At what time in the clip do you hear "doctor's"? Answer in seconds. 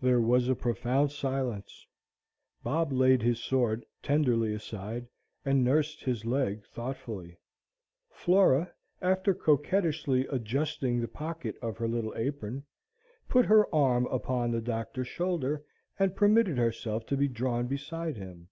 14.62-15.08